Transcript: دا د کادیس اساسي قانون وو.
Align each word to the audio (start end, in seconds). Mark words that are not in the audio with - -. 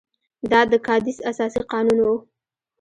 دا 0.51 0.61
د 0.71 0.73
کادیس 0.87 1.17
اساسي 1.31 1.61
قانون 1.71 1.99
وو. 2.01 2.15